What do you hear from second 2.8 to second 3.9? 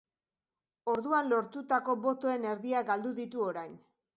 galdu ditu orain.